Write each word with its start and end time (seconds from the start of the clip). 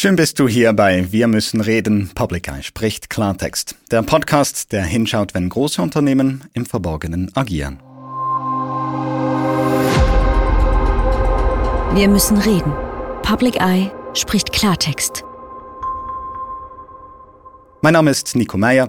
Schön 0.00 0.14
bist 0.14 0.38
du 0.38 0.46
hier 0.46 0.72
bei 0.74 1.10
Wir 1.10 1.26
müssen 1.26 1.60
reden. 1.60 2.08
Public 2.14 2.46
Eye 2.46 2.62
spricht 2.62 3.10
Klartext. 3.10 3.74
Der 3.90 4.02
Podcast, 4.02 4.70
der 4.70 4.84
hinschaut, 4.84 5.34
wenn 5.34 5.48
große 5.48 5.82
Unternehmen 5.82 6.44
im 6.52 6.66
Verborgenen 6.66 7.32
agieren. 7.34 7.80
Wir 11.96 12.08
müssen 12.08 12.38
reden. 12.38 12.72
Public 13.24 13.56
Eye 13.56 13.90
spricht 14.14 14.52
Klartext. 14.52 15.24
Mein 17.82 17.94
Name 17.94 18.12
ist 18.12 18.36
Nico 18.36 18.56
Meyer. 18.56 18.86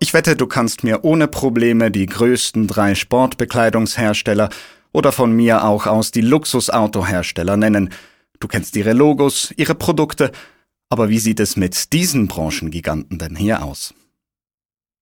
Ich 0.00 0.12
wette, 0.12 0.36
du 0.36 0.46
kannst 0.46 0.84
mir 0.84 1.02
ohne 1.02 1.28
Probleme 1.28 1.90
die 1.90 2.04
größten 2.04 2.66
drei 2.66 2.94
Sportbekleidungshersteller 2.94 4.50
oder 4.92 5.12
von 5.12 5.32
mir 5.32 5.64
auch 5.64 5.86
aus 5.86 6.10
die 6.10 6.20
Luxusautohersteller 6.20 7.56
nennen– 7.56 7.88
Du 8.42 8.48
kennst 8.48 8.74
ihre 8.74 8.92
Logos, 8.92 9.54
ihre 9.56 9.76
Produkte, 9.76 10.32
aber 10.88 11.08
wie 11.08 11.20
sieht 11.20 11.38
es 11.38 11.56
mit 11.56 11.92
diesen 11.92 12.26
Branchengiganten 12.26 13.16
denn 13.16 13.36
hier 13.36 13.62
aus? 13.62 13.94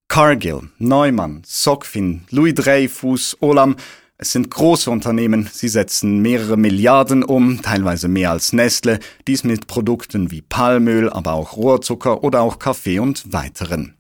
Cargill, 0.09 0.69
Neumann, 0.77 1.41
Sockfin, 1.47 2.25
Louis 2.29 2.53
Dreyfus, 2.55 3.39
Olam, 3.41 3.77
es 4.19 4.33
sind 4.33 4.51
große 4.51 4.91
Unternehmen, 4.91 5.49
sie 5.51 5.71
setzen 5.71 6.21
mehrere 6.21 6.59
Milliarden 6.59 7.25
um, 7.25 7.63
teilweise 7.63 8.09
mehr 8.09 8.31
als 8.31 8.53
Nestle, 8.53 8.99
dies 9.27 9.43
mit 9.43 9.69
Produkten 9.69 10.31
wie 10.31 10.43
Palmöl, 10.43 11.09
aber 11.09 11.33
auch 11.33 11.57
Rohrzucker 11.57 12.23
oder 12.23 12.43
auch 12.43 12.59
Kaffee 12.59 12.99
und 12.99 13.33
weiteren. 13.33 13.95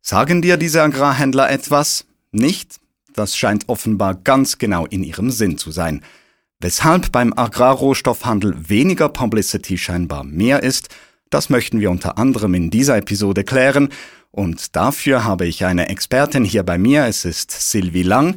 Sagen 0.00 0.42
dir 0.42 0.56
diese 0.58 0.80
Agrarhändler 0.80 1.50
etwas? 1.50 2.06
Nicht? 2.30 2.78
Das 3.14 3.36
scheint 3.36 3.68
offenbar 3.68 4.14
ganz 4.14 4.58
genau 4.58 4.86
in 4.86 5.02
ihrem 5.02 5.32
Sinn 5.32 5.58
zu 5.58 5.72
sein. 5.72 6.04
Weshalb 6.60 7.12
beim 7.12 7.34
Agrarrohstoffhandel 7.36 8.70
weniger 8.70 9.10
Publicity 9.10 9.76
scheinbar 9.76 10.24
mehr 10.24 10.62
ist, 10.62 10.88
das 11.28 11.50
möchten 11.50 11.80
wir 11.80 11.90
unter 11.90 12.16
anderem 12.16 12.54
in 12.54 12.70
dieser 12.70 12.96
Episode 12.96 13.44
klären 13.44 13.90
und 14.30 14.74
dafür 14.74 15.24
habe 15.24 15.46
ich 15.46 15.66
eine 15.66 15.90
Expertin 15.90 16.44
hier 16.44 16.62
bei 16.62 16.78
mir, 16.78 17.04
es 17.04 17.26
ist 17.26 17.50
Sylvie 17.50 18.02
Lang. 18.02 18.36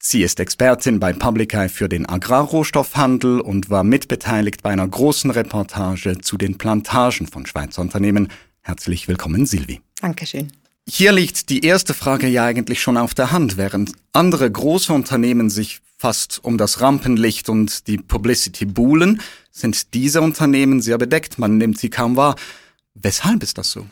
Sie 0.00 0.24
ist 0.24 0.40
Expertin 0.40 0.98
bei 0.98 1.12
Publica 1.12 1.68
für 1.68 1.88
den 1.88 2.08
Agrarrohstoffhandel 2.08 3.40
und 3.40 3.70
war 3.70 3.84
mitbeteiligt 3.84 4.64
bei 4.64 4.70
einer 4.70 4.88
großen 4.88 5.30
Reportage 5.30 6.18
zu 6.18 6.36
den 6.36 6.58
Plantagen 6.58 7.28
von 7.28 7.46
Schweizer 7.46 7.82
Unternehmen. 7.82 8.26
Herzlich 8.62 9.06
willkommen, 9.06 9.46
Sylvie. 9.46 9.80
Dankeschön. 10.00 10.50
Hier 10.88 11.12
liegt 11.12 11.48
die 11.48 11.64
erste 11.64 11.94
Frage 11.94 12.26
ja 12.26 12.44
eigentlich 12.44 12.82
schon 12.82 12.96
auf 12.96 13.14
der 13.14 13.30
Hand, 13.30 13.56
während 13.56 13.92
andere 14.12 14.50
große 14.50 14.92
Unternehmen 14.92 15.48
sich 15.48 15.80
fast 16.02 16.40
um 16.42 16.58
das 16.58 16.80
Rampenlicht 16.80 17.48
und 17.48 17.86
die 17.86 17.96
Publicity 17.96 18.64
buhlen, 18.64 19.22
sind 19.52 19.94
diese 19.94 20.20
Unternehmen 20.20 20.82
sehr 20.82 20.98
bedeckt, 20.98 21.38
man 21.38 21.58
nimmt 21.58 21.78
sie 21.78 21.90
kaum 21.90 22.16
wahr. 22.16 22.34
Weshalb 22.94 23.44
ist 23.44 23.56
das 23.56 23.70
so? 23.70 23.86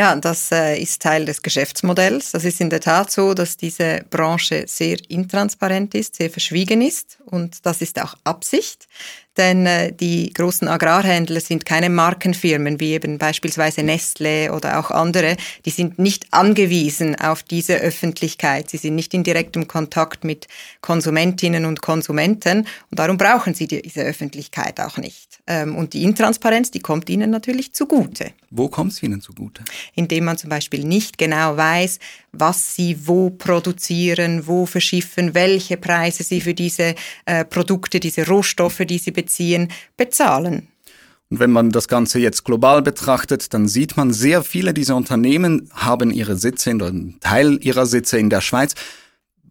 Ja, 0.00 0.16
das 0.16 0.50
äh, 0.50 0.80
ist 0.80 1.02
Teil 1.02 1.26
des 1.26 1.42
Geschäftsmodells. 1.42 2.32
Das 2.32 2.46
ist 2.46 2.58
in 2.58 2.70
der 2.70 2.80
Tat 2.80 3.10
so, 3.10 3.34
dass 3.34 3.58
diese 3.58 4.00
Branche 4.08 4.64
sehr 4.66 4.96
intransparent 5.10 5.94
ist, 5.94 6.16
sehr 6.16 6.30
verschwiegen 6.30 6.80
ist 6.80 7.18
und 7.26 7.66
das 7.66 7.82
ist 7.82 8.00
auch 8.00 8.14
Absicht 8.24 8.88
denn 9.36 9.64
äh, 9.64 9.92
die 9.92 10.32
großen 10.32 10.68
Agrarhändler 10.68 11.40
sind 11.40 11.64
keine 11.64 11.88
Markenfirmen 11.88 12.80
wie 12.80 12.92
eben 12.92 13.18
beispielsweise 13.18 13.82
Nestle 13.82 14.52
oder 14.52 14.78
auch 14.78 14.90
andere. 14.90 15.36
Die 15.64 15.70
sind 15.70 15.98
nicht 15.98 16.26
angewiesen 16.30 17.14
auf 17.18 17.42
diese 17.42 17.76
Öffentlichkeit. 17.76 18.68
Sie 18.68 18.76
sind 18.76 18.96
nicht 18.96 19.14
in 19.14 19.22
direktem 19.22 19.68
Kontakt 19.68 20.24
mit 20.24 20.46
Konsumentinnen 20.80 21.64
und 21.64 21.80
Konsumenten 21.80 22.66
und 22.90 22.98
darum 22.98 23.16
brauchen 23.16 23.54
sie 23.54 23.66
diese 23.66 24.02
Öffentlichkeit 24.02 24.80
auch 24.80 24.98
nicht. 24.98 25.29
Ähm, 25.50 25.74
und 25.74 25.94
die 25.94 26.04
Intransparenz, 26.04 26.70
die 26.70 26.78
kommt 26.78 27.10
ihnen 27.10 27.28
natürlich 27.28 27.72
zugute. 27.72 28.30
Wo 28.50 28.68
kommt 28.68 28.92
es 28.92 29.02
ihnen 29.02 29.20
zugute? 29.20 29.64
Indem 29.96 30.26
man 30.26 30.38
zum 30.38 30.48
Beispiel 30.48 30.84
nicht 30.84 31.18
genau 31.18 31.56
weiß, 31.56 31.98
was 32.30 32.76
sie 32.76 33.08
wo 33.08 33.30
produzieren, 33.30 34.46
wo 34.46 34.64
verschiffen, 34.64 35.34
welche 35.34 35.76
Preise 35.76 36.22
sie 36.22 36.40
für 36.40 36.54
diese 36.54 36.94
äh, 37.24 37.44
Produkte, 37.44 37.98
diese 37.98 38.28
Rohstoffe, 38.28 38.82
die 38.86 38.98
sie 38.98 39.10
beziehen, 39.10 39.72
bezahlen. 39.96 40.68
Und 41.30 41.40
wenn 41.40 41.50
man 41.50 41.70
das 41.70 41.88
Ganze 41.88 42.20
jetzt 42.20 42.44
global 42.44 42.80
betrachtet, 42.80 43.52
dann 43.52 43.66
sieht 43.66 43.96
man, 43.96 44.12
sehr 44.12 44.44
viele 44.44 44.72
dieser 44.72 44.94
Unternehmen 44.94 45.68
haben 45.74 46.12
ihre 46.12 46.36
Sitze, 46.36 46.70
in, 46.70 46.80
einen 46.80 47.18
Teil 47.18 47.58
ihrer 47.60 47.86
Sitze 47.86 48.18
in 48.18 48.30
der 48.30 48.40
Schweiz. 48.40 48.74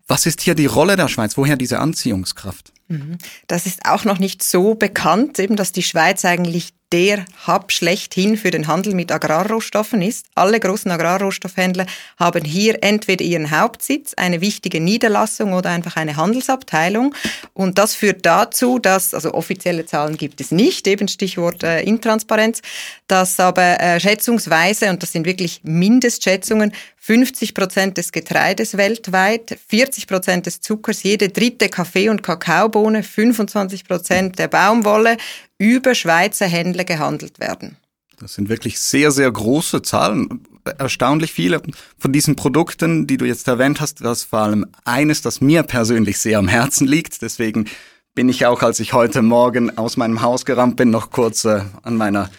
Was 0.07 0.25
ist 0.25 0.39
hier 0.39 0.55
die 0.55 0.65
Rolle 0.65 0.95
der 0.95 1.09
Schweiz? 1.09 1.35
Woher 1.35 1.57
diese 1.57 1.79
Anziehungskraft? 1.79 2.71
Mhm. 2.89 3.17
Das 3.47 3.65
ist 3.65 3.85
auch 3.85 4.03
noch 4.03 4.19
nicht 4.19 4.43
so 4.43 4.75
bekannt, 4.75 5.39
eben, 5.39 5.55
dass 5.55 5.71
die 5.71 5.83
Schweiz 5.83 6.25
eigentlich 6.25 6.73
der 6.91 7.25
Hub 7.45 7.71
schlechthin 7.71 8.35
für 8.35 8.49
den 8.49 8.65
Handel 8.65 8.95
mit 8.95 9.11
Agrarrohstoffen 9.11 10.01
ist. 10.01 10.25
Alle 10.33 10.59
großen 10.59 10.89
Agrarrohstoffhändler 10.89 11.85
haben 12.17 12.43
hier 12.43 12.79
entweder 12.83 13.23
ihren 13.23 13.51
Hauptsitz, 13.51 14.15
eine 14.15 14.41
wichtige 14.41 14.79
Niederlassung 14.79 15.53
oder 15.53 15.69
einfach 15.69 15.97
eine 15.97 16.15
Handelsabteilung. 16.15 17.13
Und 17.53 17.77
das 17.77 17.93
führt 17.93 18.25
dazu, 18.25 18.79
dass, 18.79 19.13
also 19.13 19.35
offizielle 19.35 19.85
Zahlen 19.85 20.17
gibt 20.17 20.41
es 20.41 20.49
nicht, 20.49 20.87
eben 20.87 21.07
Stichwort 21.07 21.61
äh, 21.63 21.81
Intransparenz, 21.81 22.61
dass 23.05 23.39
aber 23.39 23.79
äh, 23.79 23.99
schätzungsweise, 23.99 24.89
und 24.89 25.03
das 25.03 25.11
sind 25.11 25.27
wirklich 25.27 25.61
Mindestschätzungen, 25.63 26.73
50 27.09 27.55
Prozent 27.55 27.97
des 27.97 28.11
Getreides 28.11 28.77
weltweit, 28.77 29.57
40 29.67 30.05
Prozent 30.05 30.45
des 30.45 30.61
Zuckers, 30.61 31.01
jede 31.01 31.29
dritte 31.29 31.67
Kaffee- 31.67 32.07
und 32.07 32.21
Kakaobohne, 32.21 33.01
25 33.01 33.85
Prozent 33.85 34.37
der 34.37 34.47
Baumwolle, 34.47 35.17
über 35.57 35.95
Schweizer 35.95 36.45
Händler 36.45 36.83
gehandelt 36.83 37.39
werden. 37.39 37.77
Das 38.19 38.35
sind 38.35 38.47
wirklich 38.47 38.79
sehr, 38.79 39.09
sehr 39.09 39.31
große 39.31 39.81
Zahlen. 39.81 40.45
Erstaunlich 40.77 41.31
viele 41.31 41.63
von 41.97 42.13
diesen 42.13 42.35
Produkten, 42.35 43.07
die 43.07 43.17
du 43.17 43.25
jetzt 43.25 43.47
erwähnt 43.47 43.81
hast, 43.81 44.05
das 44.05 44.25
vor 44.25 44.41
allem 44.41 44.67
eines, 44.85 45.23
das 45.23 45.41
mir 45.41 45.63
persönlich 45.63 46.19
sehr 46.19 46.37
am 46.37 46.47
Herzen 46.47 46.85
liegt. 46.85 47.23
Deswegen 47.23 47.65
bin 48.13 48.29
ich 48.29 48.45
auch, 48.45 48.61
als 48.61 48.79
ich 48.79 48.93
heute 48.93 49.23
Morgen 49.23 49.75
aus 49.79 49.97
meinem 49.97 50.21
Haus 50.21 50.45
gerannt 50.45 50.75
bin, 50.75 50.91
noch 50.91 51.09
kurz 51.09 51.43
äh, 51.43 51.63
an 51.81 51.97
meiner 51.97 52.29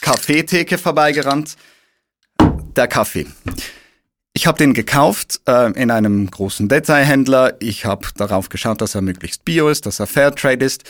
Kaffeetheke 0.00 0.76
vorbeigerannt. 0.76 1.54
Der 2.74 2.88
Kaffee. 2.88 3.28
Ich 4.34 4.46
habe 4.46 4.56
den 4.56 4.72
gekauft 4.72 5.40
äh, 5.46 5.70
in 5.72 5.90
einem 5.90 6.30
großen 6.30 6.68
Detailhändler. 6.68 7.54
Ich 7.60 7.84
habe 7.84 8.08
darauf 8.16 8.48
geschaut, 8.48 8.80
dass 8.80 8.94
er 8.94 9.02
möglichst 9.02 9.44
bio 9.44 9.68
ist, 9.68 9.84
dass 9.84 10.00
er 10.00 10.06
Fairtrade 10.06 10.64
ist. 10.64 10.84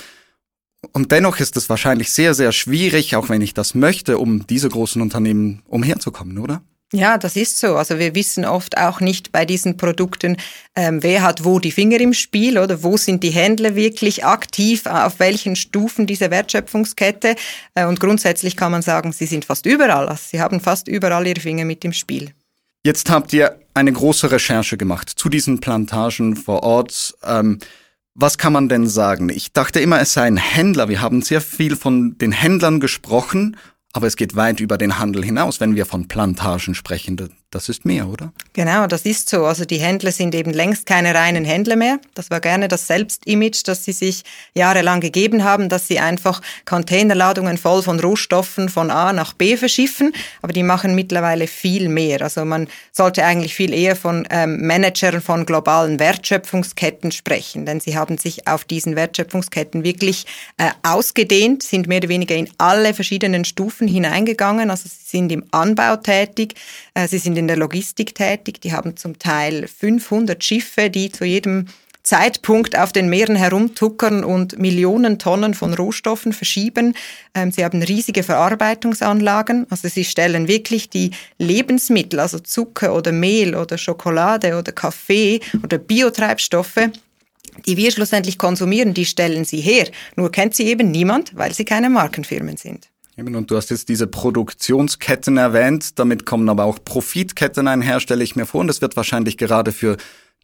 Und 0.92 1.12
dennoch 1.12 1.41
ist 1.41 1.56
es 1.56 1.69
wahrscheinlich 1.69 2.12
sehr, 2.12 2.34
sehr 2.34 2.52
schwierig, 2.52 3.16
auch 3.16 3.28
wenn 3.28 3.41
ich 3.41 3.54
das 3.54 3.75
möchte, 3.75 4.19
um 4.19 4.47
diese 4.47 4.69
großen 4.69 5.00
Unternehmen 5.02 5.62
umherzukommen, 5.69 6.38
oder? 6.38 6.62
Ja, 6.94 7.16
das 7.16 7.36
ist 7.36 7.58
so. 7.58 7.76
Also 7.76 7.98
wir 7.98 8.14
wissen 8.14 8.44
oft 8.44 8.76
auch 8.76 9.00
nicht 9.00 9.32
bei 9.32 9.47
diesen 9.47 9.78
Produkten, 9.78 10.36
ähm, 10.76 11.02
wer 11.02 11.22
hat 11.22 11.42
wo 11.42 11.58
die 11.58 11.70
Finger 11.70 11.98
im 12.00 12.12
Spiel 12.12 12.58
oder 12.58 12.82
wo 12.82 12.98
sind 12.98 13.22
die 13.22 13.31
Händler 13.31 13.75
wirklich 13.75 14.25
aktiv, 14.25 14.84
auf 14.86 15.19
welchen 15.19 15.56
Stufen 15.56 16.06
dieser 16.06 16.31
Wertschöpfungskette. 16.31 17.34
Äh, 17.75 17.86
und 17.86 17.98
grundsätzlich 17.98 18.56
kann 18.56 18.72
man 18.72 18.82
sagen, 18.82 19.12
sie 19.12 19.26
sind 19.26 19.47
fast 19.47 19.64
überall. 19.64 20.08
Also 20.08 20.22
sie 20.28 20.41
haben 20.41 20.60
fast 20.60 20.86
überall 20.86 21.26
ihre 21.26 21.41
Finger 21.41 21.64
mit 21.64 21.82
im 21.84 21.94
Spiel. 21.94 22.34
Jetzt 22.84 23.10
habt 23.10 23.32
ihr 23.32 23.60
eine 23.75 23.93
große 23.93 24.31
Recherche 24.31 24.76
gemacht 24.76 25.09
zu 25.09 25.28
diesen 25.28 25.60
Plantagen 25.60 26.37
vor 26.37 26.62
Ort. 26.62 27.15
Ähm, 27.25 27.59
was 28.15 28.38
kann 28.38 28.53
man 28.53 28.69
denn 28.69 28.87
sagen? 28.87 29.28
Ich 29.31 29.53
dachte 29.53 29.81
immer, 29.81 30.00
es 30.00 30.12
sei 30.12 30.22
ein 30.25 30.37
Händler. 30.37 30.88
Wir 30.88 31.00
haben 31.00 31.22
sehr 31.22 31.41
viel 31.41 31.76
von 31.76 32.19
den 32.19 32.32
Händlern 32.32 32.81
gesprochen 32.81 33.56
aber 33.93 34.06
es 34.06 34.16
geht 34.16 34.37
weit 34.37 34.60
über 34.60 34.78
den 34.78 34.98
Handel 34.98 35.25
hinaus, 35.25 35.60
wenn 35.60 35.76
wir 35.76 35.87
von 35.87 36.09
Plantagen 36.09 36.75
sprechen. 36.75 37.31
Das 37.52 37.68
ist 37.68 37.84
mehr, 37.84 38.08
oder? 38.08 38.32
Genau, 38.54 38.86
das 38.86 39.02
ist 39.02 39.28
so. 39.28 39.44
Also 39.44 39.66
die 39.66 39.76
Händler 39.76 40.10
sind 40.10 40.34
eben 40.34 40.54
längst 40.54 40.86
keine 40.86 41.14
reinen 41.14 41.44
Händler 41.44 41.76
mehr. 41.76 42.00
Das 42.14 42.30
war 42.30 42.40
gerne 42.40 42.66
das 42.66 42.86
Selbstimage, 42.86 43.62
das 43.66 43.84
sie 43.84 43.92
sich 43.92 44.22
jahrelang 44.54 45.02
gegeben 45.02 45.44
haben, 45.44 45.68
dass 45.68 45.86
sie 45.86 45.98
einfach 45.98 46.40
Containerladungen 46.64 47.58
voll 47.58 47.82
von 47.82 48.00
Rohstoffen 48.00 48.70
von 48.70 48.90
A 48.90 49.12
nach 49.12 49.34
B 49.34 49.58
verschiffen. 49.58 50.14
Aber 50.40 50.54
die 50.54 50.62
machen 50.62 50.94
mittlerweile 50.94 51.46
viel 51.46 51.90
mehr. 51.90 52.22
Also 52.22 52.46
man 52.46 52.69
sollte 52.90 53.22
eigentlich 53.22 53.55
viel 53.55 53.75
eher 53.75 53.96
von 53.96 54.26
ähm, 54.31 54.66
Managern 54.66 55.20
von 55.20 55.44
globalen 55.44 55.98
Wertschöpfungsketten 55.98 57.12
sprechen, 57.12 57.66
denn 57.66 57.81
sie 57.81 57.98
haben 57.98 58.16
sich 58.16 58.48
auf 58.48 58.64
diesen 58.64 58.96
Wertschöpfungsketten 58.96 59.84
wirklich 59.84 60.25
äh, 60.56 60.70
ausgedehnt, 60.82 61.62
sind 61.62 61.87
mehr 61.87 61.98
oder 61.98 62.08
weniger 62.08 62.34
in 62.34 62.48
alle 62.56 62.94
verschiedenen 62.94 63.44
Stufen 63.44 63.88
hineingegangen. 63.88 64.70
Also 64.70 64.88
sie 64.88 65.19
sind 65.19 65.31
im 65.31 65.44
Anbau 65.50 65.96
tätig, 65.96 66.55
äh, 66.94 67.06
sie 67.06 67.19
sind 67.19 67.42
in 67.43 67.49
der 67.49 67.56
Logistik 67.56 68.15
tätig. 68.15 68.61
Die 68.61 68.73
haben 68.73 68.97
zum 68.97 69.19
Teil 69.19 69.67
500 69.67 70.43
Schiffe, 70.43 70.91
die 70.91 71.11
zu 71.11 71.25
jedem 71.25 71.67
Zeitpunkt 72.05 72.77
auf 72.79 72.93
den 72.93 73.09
Meeren 73.09 73.37
herumtuckern 73.37 74.25
und 74.25 74.59
Millionen 74.59 75.19
Tonnen 75.19 75.55
von 75.55 75.75
Rohstoffen 75.75 76.33
verschieben. 76.33 76.94
Ähm, 77.35 77.53
sie 77.53 77.65
haben 77.65 77.83
riesige 77.83 78.23
Verarbeitungsanlagen. 78.23 79.67
Also 79.71 79.89
sie 79.89 80.05
stellen 80.05 80.49
wirklich 80.49 80.89
die 80.89 81.11
Lebensmittel, 81.39 82.21
also 82.21 82.39
Zucker 82.39 82.94
oder 82.94 83.12
Mehl 83.12 83.55
oder 83.55 83.79
Schokolade 83.79 84.56
oder 84.56 84.73
Kaffee 84.73 85.41
oder 85.62 85.79
Biotreibstoffe, 85.79 86.91
die 87.67 87.77
wir 87.77 87.91
schlussendlich 87.93 88.39
konsumieren, 88.39 88.94
die 88.94 89.05
stellen 89.05 89.44
sie 89.44 89.61
her. 89.61 89.89
Nur 90.17 90.31
kennt 90.33 90.55
sie 90.55 90.67
eben 90.67 90.91
niemand, 90.91 91.37
weil 91.37 91.53
sie 91.53 91.65
keine 91.65 91.91
Markenfirmen 91.91 92.56
sind. 92.56 92.92
Und 93.17 93.50
du 93.50 93.56
hast 93.56 93.70
jetzt 93.70 93.88
diese 93.88 94.06
Produktionsketten 94.06 95.37
erwähnt, 95.37 95.99
damit 95.99 96.25
kommen 96.25 96.49
aber 96.49 96.64
auch 96.64 96.79
Profitketten 96.82 97.69
einher, 97.69 98.00
stelle 98.00 98.25
ich 98.25 98.37
mir 98.37 98.47
vor. 98.47 98.62
Und 98.62 98.70
es 98.70 98.81
wird 98.81 98.97
wahrscheinlich 98.97 99.37
gerade 99.37 99.73
für 99.73 99.97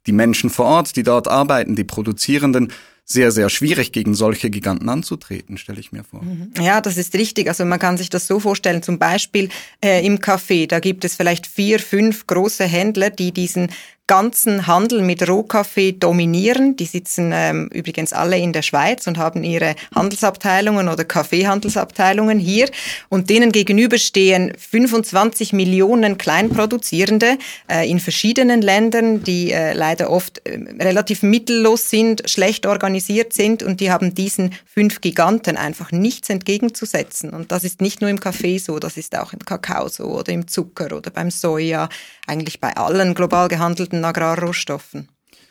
die 0.07 0.13
Menschen 0.13 0.51
vor 0.51 0.67
Ort, 0.67 0.97
die 0.97 1.03
dort 1.03 1.29
arbeiten, 1.29 1.77
die 1.77 1.85
Produzierenden, 1.85 2.73
sehr, 3.11 3.33
sehr 3.33 3.49
schwierig, 3.49 3.93
gegen 3.93 4.13
solche 4.13 4.51
Giganten 4.51 4.91
anzutreten, 4.91 5.57
stelle 5.57 5.81
ich 5.81 5.93
mir 5.93 6.05
vor. 6.05 6.23
Mhm. 6.23 6.53
Ja, 6.61 6.83
das 6.83 6.99
ist 6.99 7.15
richtig. 7.15 7.49
Also 7.49 7.65
man 7.65 7.79
kann 7.79 7.97
sich 7.97 8.11
das 8.11 8.27
so 8.27 8.39
vorstellen, 8.39 8.83
zum 8.83 8.99
Beispiel 8.99 9.49
äh, 9.83 10.05
im 10.05 10.19
Café, 10.19 10.69
da 10.69 10.79
gibt 10.79 11.07
es 11.07 11.15
vielleicht 11.15 11.47
vier, 11.47 11.81
fünf 11.81 12.27
große 12.27 12.65
Händler, 12.65 13.09
die 13.09 13.33
diesen 13.33 13.71
ganzen 14.09 14.67
Handel 14.67 15.03
mit 15.03 15.29
Rohkaffee 15.29 15.93
dominieren. 15.93 16.75
Die 16.75 16.87
sitzen 16.87 17.31
ähm, 17.33 17.69
übrigens 17.73 18.13
alle 18.13 18.39
in 18.39 18.53
der 18.53 18.63
Schweiz 18.63 19.07
und 19.07 19.19
haben 19.19 19.45
ihre 19.45 19.77
Handelsabteilungen 19.95 20.89
oder 20.89 21.05
Kaffeehandelsabteilungen 21.05 22.41
hier. 22.41 22.69
Und 23.09 23.31
denen 23.31 23.53
gegenüber 23.53 23.99
stehen 23.99 24.53
25 24.59 25.53
Millionen 25.53 26.19
Kleinproduzierende 26.19 27.39
äh, 27.71 27.89
in 27.89 28.01
verschiedenen 28.01 28.63
Ländern, 28.63 29.23
die 29.23 29.53
äh, 29.53 29.75
leider 29.75 30.11
oft 30.11 30.41
äh, 30.47 30.59
relativ 30.83 31.23
mittellos 31.23 31.91
sind, 31.91 32.29
schlecht 32.29 32.67
organisiert 32.67 33.35
sind 33.35 33.63
und 33.63 33.81
die 33.81 33.93
haben 33.93 34.15
diesen 34.15 34.55
fünf 34.65 35.03
Giganten 35.03 35.57
einfach 35.59 35.93
nichts 35.93 36.31
entgegenzusetzen. 36.31 37.31
Und 37.31 37.53
das 37.53 37.63
ist 37.63 37.83
nicht 37.83 38.01
nur 38.01 38.09
im 38.09 38.21
Kaffee 38.21 38.57
so, 38.57 38.79
das 38.79 38.97
ist 38.97 39.17
auch 39.19 39.35
im 39.35 39.41
Kakao 39.41 39.89
so 39.89 40.05
oder 40.05 40.33
im 40.33 40.49
Zucker 40.49 40.97
oder 40.97 41.11
beim 41.11 41.31
Soja, 41.31 41.91
eigentlich 42.27 42.61
bei 42.61 42.75
allen 42.77 43.15
global 43.15 43.49
gehandelten 43.49 43.98
verarbeiteten 43.99 44.05
Agrarrohstoffen. 44.05 45.09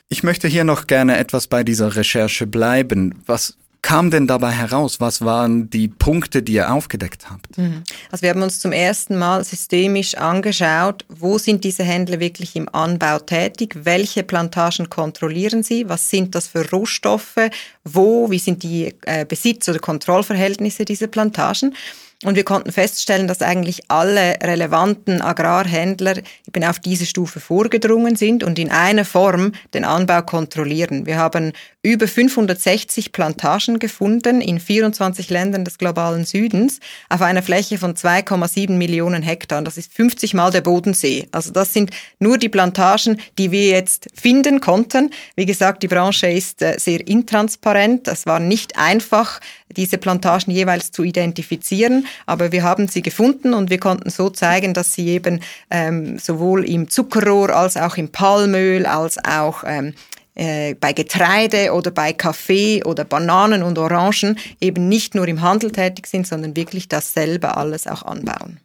Ich 0.10 0.24
möchte 0.24 0.48
hier 0.48 0.64
noch 0.64 0.88
gerne 0.88 1.18
etwas 1.18 1.48
bei 1.48 1.64
dieser 1.64 1.96
Recherche 1.96 2.48
bleiben. 2.48 3.22
Was 3.26 3.58
kam 3.82 4.10
denn 4.10 4.26
dabei 4.26 4.52
heraus? 4.52 5.00
Was 5.00 5.22
waren 5.22 5.70
die 5.70 5.88
Punkte, 5.88 6.42
die 6.42 6.54
ihr 6.54 6.74
aufgedeckt 6.74 7.30
habt? 7.30 7.58
Mhm. 7.58 7.84
Also 8.10 8.24
wir 8.24 8.30
haben 8.30 8.42
uns 8.42 8.60
zum 8.60 8.72
ersten 8.72 9.18
Mal 9.18 9.44
systemisch 9.44 10.16
angeschaut, 10.16 11.06
wo 11.10 11.38
sind 11.38 11.64
diese 11.64 11.84
Händler 11.84 12.20
wirklich 12.20 12.56
im 12.56 12.68
Anbau 12.74 13.20
tätig? 13.20 13.76
Welche 13.84 14.24
Plantagen 14.24 14.90
kontrollieren 14.90 15.62
sie? 15.64 15.88
Was 15.90 16.10
sind 16.10 16.36
das 16.36 16.48
für 16.48 16.70
Rohstoffe? 16.70 17.50
Wo? 17.84 18.32
Wie 18.32 18.40
sind 18.40 18.64
die 18.64 18.96
äh, 19.06 19.26
Besitz- 19.26 19.70
oder 19.70 19.80
Kontrollverhältnisse 19.80 20.86
dieser 20.86 21.08
Plantagen? 21.08 21.76
Und 22.24 22.36
wir 22.36 22.44
konnten 22.44 22.72
feststellen, 22.72 23.28
dass 23.28 23.44
eigentlich 23.44 23.92
alle 23.92 24.38
relevanten 24.42 25.22
Agrarhändler 25.22 26.16
eben 26.48 26.64
auf 26.64 26.80
diese 26.80 27.06
Stufe 27.06 27.40
vorgedrungen 27.40 28.16
sind 28.16 28.44
und 28.44 28.58
in 28.58 28.72
einer 28.72 29.06
Form 29.06 29.52
den 29.76 29.86
Anbau 29.86 30.24
kontrollieren. 30.24 31.06
Wir 31.06 31.18
haben 31.18 31.54
über 31.84 32.08
560 32.08 33.12
Plantagen 33.12 33.78
gefunden 33.78 34.42
in 34.42 34.60
24 34.60 35.30
Ländern 35.30 35.64
des 35.64 35.78
globalen 35.78 36.26
Südens 36.26 36.80
auf 37.08 37.22
einer 37.22 37.44
Fläche 37.44 37.78
von 37.78 37.94
2,7 37.94 38.72
Millionen 38.72 39.22
Hektar. 39.22 39.62
Das 39.62 39.78
ist 39.78 39.94
50 39.94 40.34
mal 40.34 40.50
der 40.50 40.62
Bodensee. 40.62 41.28
Also 41.32 41.52
das 41.52 41.72
sind 41.72 41.92
nur 42.18 42.40
die 42.40 42.50
Plantagen, 42.50 43.22
die 43.38 43.52
wir 43.52 43.68
jetzt 43.68 44.08
finden 44.16 44.60
konnten. 44.60 45.12
Wie 45.36 45.46
gesagt, 45.46 45.84
die 45.84 45.88
Branche 45.88 46.28
ist 46.28 46.64
äh, 46.64 46.80
sehr 46.80 47.08
intransparent. 47.08 48.08
Es 48.08 48.26
war 48.26 48.40
nicht 48.40 48.76
einfach, 48.76 49.40
diese 49.70 50.00
Plantagen 50.00 50.52
jeweils 50.52 50.92
zu 50.92 51.04
identifizieren. 51.04 52.07
Aber 52.26 52.52
wir 52.52 52.64
haben 52.64 52.88
sie 52.88 53.02
gefunden 53.02 53.54
und 53.54 53.70
wir 53.70 53.80
konnten 53.80 54.10
so 54.10 54.30
zeigen, 54.30 54.74
dass 54.74 54.94
sie 54.94 55.08
eben 55.08 55.42
ähm, 55.70 56.20
sowohl 56.20 56.66
im 56.66 56.90
Zuckerrohr 56.90 57.50
als 57.50 57.78
auch 57.78 57.98
im 57.98 58.10
Palmöl 58.10 58.86
als 58.86 59.18
auch 59.24 59.64
ähm, 59.66 59.94
äh, 60.36 60.76
bei 60.76 60.94
Getreide 60.94 61.74
oder 61.74 61.92
bei 61.92 62.14
Kaffee 62.14 62.84
oder 62.84 63.06
Bananen 63.06 63.64
und 63.64 63.80
Orangen 63.80 64.38
eben 64.62 64.88
nicht 64.88 65.16
nur 65.16 65.28
im 65.28 65.42
Handel 65.42 65.72
tätig 65.72 66.08
sind, 66.08 66.28
sondern 66.28 66.56
wirklich 66.56 66.88
dasselbe 66.88 67.58
alles 67.58 67.88
auch 67.88 68.04
anbauen. 68.04 68.60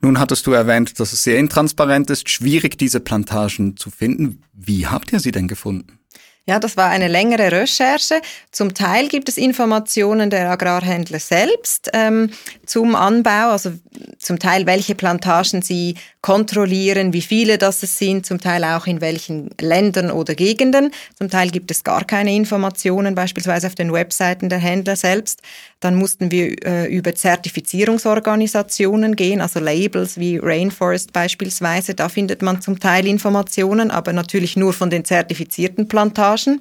Nun 0.00 0.18
hattest 0.18 0.46
du 0.46 0.52
erwähnt, 0.52 0.98
dass 0.98 1.12
es 1.12 1.22
sehr 1.22 1.38
intransparent 1.38 2.10
ist, 2.10 2.28
schwierig 2.28 2.76
diese 2.76 2.98
Plantagen 2.98 3.76
zu 3.76 3.90
finden. 3.90 4.42
Wie 4.52 4.86
habt 4.86 5.12
ihr 5.12 5.20
sie 5.20 5.30
denn 5.30 5.46
gefunden? 5.46 5.98
Ja, 6.44 6.58
das 6.58 6.76
war 6.76 6.90
eine 6.90 7.06
längere 7.06 7.52
Recherche. 7.52 8.20
Zum 8.50 8.74
Teil 8.74 9.06
gibt 9.08 9.28
es 9.28 9.36
Informationen 9.36 10.28
der 10.28 10.50
Agrarhändler 10.50 11.20
selbst 11.20 11.90
ähm, 11.92 12.30
zum 12.66 12.96
Anbau, 12.96 13.50
also 13.50 13.72
zum 14.18 14.40
Teil 14.40 14.66
welche 14.66 14.96
Plantagen 14.96 15.62
sie 15.62 15.94
kontrollieren, 16.22 17.12
wie 17.12 17.20
viele 17.20 17.58
das 17.58 17.82
es 17.82 17.98
sind, 17.98 18.24
zum 18.24 18.40
Teil 18.40 18.62
auch 18.62 18.86
in 18.86 19.00
welchen 19.00 19.50
Ländern 19.60 20.12
oder 20.12 20.36
Gegenden. 20.36 20.92
Zum 21.18 21.28
Teil 21.28 21.50
gibt 21.50 21.72
es 21.72 21.82
gar 21.82 22.04
keine 22.04 22.32
Informationen, 22.32 23.16
beispielsweise 23.16 23.66
auf 23.66 23.74
den 23.74 23.92
Webseiten 23.92 24.48
der 24.48 24.60
Händler 24.60 24.94
selbst. 24.94 25.42
Dann 25.80 25.96
mussten 25.96 26.30
wir 26.30 26.64
äh, 26.64 26.86
über 26.86 27.16
Zertifizierungsorganisationen 27.16 29.16
gehen, 29.16 29.40
also 29.40 29.58
Labels 29.58 30.16
wie 30.16 30.38
Rainforest 30.38 31.12
beispielsweise. 31.12 31.94
Da 31.94 32.08
findet 32.08 32.40
man 32.40 32.62
zum 32.62 32.78
Teil 32.78 33.08
Informationen, 33.08 33.90
aber 33.90 34.12
natürlich 34.12 34.56
nur 34.56 34.72
von 34.72 34.90
den 34.90 35.04
zertifizierten 35.04 35.88
Plantagen. 35.88 36.60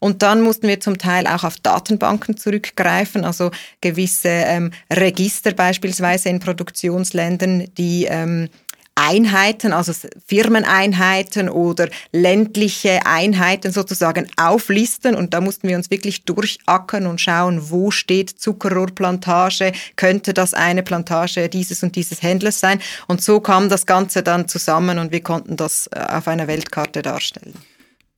Und 0.00 0.20
dann 0.20 0.42
mussten 0.42 0.68
wir 0.68 0.80
zum 0.80 0.98
Teil 0.98 1.26
auch 1.26 1.44
auf 1.44 1.56
Datenbanken 1.56 2.36
zurückgreifen, 2.36 3.24
also 3.24 3.52
gewisse 3.80 4.28
ähm, 4.28 4.70
Register 4.92 5.52
beispielsweise 5.52 6.28
in 6.28 6.40
Produktionsländern, 6.40 7.68
die 7.78 8.04
ähm, 8.04 8.50
Einheiten, 8.98 9.72
also 9.72 9.92
Firmeneinheiten 10.26 11.48
oder 11.48 11.88
ländliche 12.12 13.06
Einheiten 13.06 13.70
sozusagen 13.70 14.26
auflisten. 14.36 15.14
Und 15.14 15.34
da 15.34 15.40
mussten 15.40 15.68
wir 15.68 15.76
uns 15.76 15.90
wirklich 15.90 16.24
durchackern 16.24 17.06
und 17.06 17.20
schauen, 17.20 17.70
wo 17.70 17.92
steht 17.92 18.30
Zuckerrohrplantage, 18.30 19.72
könnte 19.94 20.34
das 20.34 20.52
eine 20.52 20.82
Plantage 20.82 21.48
dieses 21.48 21.82
und 21.84 21.94
dieses 21.94 22.22
Händlers 22.22 22.58
sein. 22.58 22.80
Und 23.06 23.22
so 23.22 23.38
kam 23.40 23.68
das 23.68 23.86
Ganze 23.86 24.24
dann 24.24 24.48
zusammen 24.48 24.98
und 24.98 25.12
wir 25.12 25.22
konnten 25.22 25.56
das 25.56 25.88
äh, 25.88 26.00
auf 26.00 26.26
einer 26.26 26.48
Weltkarte 26.48 27.02
darstellen. 27.02 27.54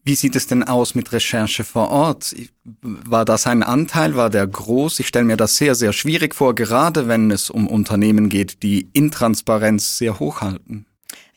Wie 0.03 0.15
sieht 0.15 0.35
es 0.35 0.47
denn 0.47 0.63
aus 0.63 0.95
mit 0.95 1.13
Recherche 1.13 1.63
vor 1.63 1.91
Ort? 1.91 2.35
War 2.83 3.25
das 3.25 3.47
ein 3.47 3.63
Anteil? 3.63 4.17
War 4.17 4.31
der 4.31 4.47
groß? 4.47 4.99
Ich 5.01 5.09
stelle 5.09 5.27
mir 5.27 5.37
das 5.37 5.57
sehr, 5.57 5.75
sehr 5.75 5.93
schwierig 5.93 6.35
vor, 6.35 6.55
gerade 6.55 7.07
wenn 7.07 7.31
es 7.31 7.51
um 7.51 7.69
Unternehmen 7.69 8.29
geht, 8.29 8.63
die 8.63 8.89
Intransparenz 8.93 9.99
sehr 9.99 10.19
hoch 10.19 10.41
halten. 10.41 10.87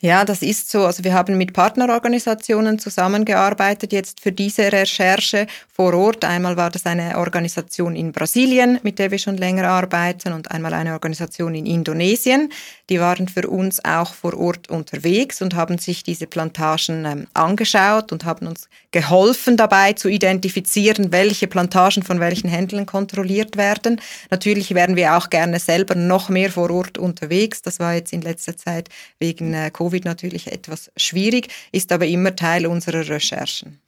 Ja, 0.04 0.26
das 0.26 0.42
ist 0.42 0.70
so. 0.70 0.84
Also 0.84 1.02
wir 1.02 1.14
haben 1.14 1.38
mit 1.38 1.54
Partnerorganisationen 1.54 2.78
zusammengearbeitet 2.78 3.90
jetzt 3.90 4.20
für 4.20 4.32
diese 4.32 4.70
Recherche 4.70 5.46
vor 5.72 5.94
Ort. 5.94 6.26
Einmal 6.26 6.58
war 6.58 6.68
das 6.68 6.84
eine 6.84 7.16
Organisation 7.16 7.96
in 7.96 8.12
Brasilien, 8.12 8.78
mit 8.82 8.98
der 8.98 9.10
wir 9.10 9.18
schon 9.18 9.38
länger 9.38 9.66
arbeiten, 9.66 10.34
und 10.34 10.50
einmal 10.50 10.74
eine 10.74 10.92
Organisation 10.92 11.54
in 11.54 11.64
Indonesien. 11.64 12.52
Die 12.90 13.00
waren 13.00 13.28
für 13.28 13.48
uns 13.48 13.82
auch 13.84 14.12
vor 14.12 14.38
Ort 14.38 14.68
unterwegs 14.68 15.40
und 15.40 15.54
haben 15.54 15.78
sich 15.78 16.02
diese 16.02 16.26
Plantagen 16.26 17.04
ähm, 17.04 17.26
angeschaut 17.32 18.12
und 18.12 18.24
haben 18.24 18.46
uns 18.46 18.68
geholfen 18.90 19.56
dabei 19.56 19.94
zu 19.94 20.08
identifizieren, 20.08 21.12
welche 21.12 21.46
Plantagen 21.46 22.02
von 22.02 22.20
welchen 22.20 22.48
Händlern 22.48 22.84
kontrolliert 22.84 23.56
werden. 23.56 24.00
Natürlich 24.30 24.74
wären 24.74 24.96
wir 24.96 25.16
auch 25.16 25.30
gerne 25.30 25.58
selber 25.58 25.94
noch 25.94 26.28
mehr 26.28 26.50
vor 26.50 26.70
Ort 26.70 26.98
unterwegs. 26.98 27.62
Das 27.62 27.80
war 27.80 27.94
jetzt 27.94 28.12
in 28.12 28.22
letzter 28.22 28.56
Zeit 28.56 28.90
wegen 29.18 29.54
äh, 29.54 29.70
Covid 29.70 29.84
Covid 29.84 30.04
natürlich 30.04 30.50
etwas 30.50 30.90
schwierig, 30.96 31.48
ist 31.70 31.92
aber 31.92 32.06
immer 32.06 32.34
Teil 32.34 32.66
unserer 32.66 33.06
Recherchen. 33.08 33.80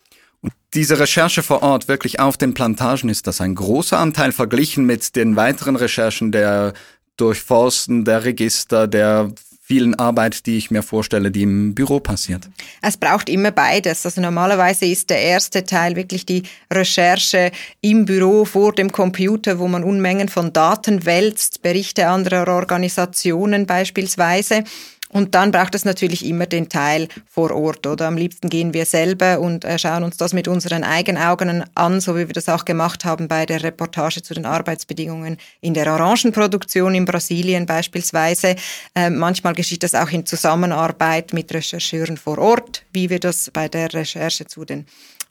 Und 0.43 0.53
diese 0.75 0.99
Recherche 0.99 1.43
vor 1.43 1.63
Ort, 1.63 1.89
wirklich 1.89 2.21
auf 2.21 2.37
den 2.37 2.55
Plantagen, 2.55 3.09
ist 3.09 3.27
das 3.27 3.41
ein 3.41 3.55
großer 3.55 3.99
Anteil 3.99 4.33
verglichen 4.33 4.85
mit 4.85 5.17
den 5.17 5.35
weiteren 5.35 5.77
Recherchen 5.77 6.33
der 6.33 6.75
Durchforsten, 7.17 8.05
der 8.05 8.25
Register, 8.25 8.87
der 8.87 9.33
vielen 9.67 9.97
Arbeit, 9.97 10.47
die 10.47 10.57
ich 10.57 10.71
mir 10.71 10.83
vorstelle, 10.83 11.33
die 11.33 11.43
im 11.43 11.75
Büro 11.75 11.99
passiert? 11.99 12.49
Es 12.83 12.97
braucht 12.97 13.29
immer 13.29 13.51
beides. 13.51 14.07
Also 14.07 14.21
normalerweise 14.21 14.87
ist 14.87 15.11
der 15.11 15.21
erste 15.21 15.65
Teil 15.65 15.97
wirklich 15.97 16.25
die 16.25 16.45
Recherche 16.73 17.51
im 17.81 18.05
Büro 18.05 18.45
vor 18.45 18.73
dem 18.73 18.93
Computer, 18.93 19.59
wo 19.59 19.67
man 19.67 19.83
Unmengen 19.83 20.29
von 20.29 20.53
Daten 20.53 21.05
wälzt, 21.05 21.63
Berichte 21.63 22.07
anderer 22.07 22.47
Organisationen 22.47 23.67
beispielsweise. 23.67 24.63
Und 25.11 25.35
dann 25.37 25.53
braucht 25.53 25.75
es 25.75 25.85
natürlich 25.85 26.27
immer 26.27 26.47
den 26.47 26.69
Teil 26.69 27.09
vor 27.27 27.53
Ort, 27.53 27.87
oder? 27.87 28.07
Am 28.09 28.17
liebsten 28.17 28.49
gehen 28.49 28.75
wir 28.75 28.85
selber 28.87 29.39
und 29.41 29.65
äh, 29.65 29.79
schauen 29.79 30.03
uns 30.03 30.17
das 30.17 30.33
mit 30.33 30.49
unseren 30.49 30.83
eigenen 30.83 31.23
Augen 31.23 31.65
an, 31.75 32.01
so 32.01 32.17
wie 32.17 32.27
wir 32.27 32.35
das 32.35 32.49
auch 32.49 32.65
gemacht 32.65 33.05
haben 33.05 33.29
bei 33.29 33.47
der 33.47 33.63
Reportage 33.63 34.23
zu 34.23 34.35
den 34.35 34.47
Arbeitsbedingungen 34.47 35.37
in 35.61 35.75
der 35.75 35.93
Orangenproduktion 35.93 36.95
in 36.95 37.05
Brasilien 37.05 37.67
beispielsweise. 37.67 38.57
Äh, 38.95 39.11
manchmal 39.11 39.55
geschieht 39.55 39.85
das 39.85 39.95
auch 39.95 40.11
in 40.11 40.27
Zusammenarbeit 40.27 41.33
mit 41.33 41.55
Rechercheuren 41.55 42.17
vor 42.17 42.39
Ort, 42.39 42.85
wie 42.93 43.09
wir 43.09 43.21
das 43.21 43.51
bei 43.53 43.69
der 43.69 43.93
Recherche 43.95 44.47
zu 44.47 44.65
den 44.65 44.87